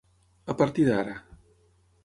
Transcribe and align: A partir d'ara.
A 0.53 0.55
partir 0.61 0.87
d'ara. 0.89 1.15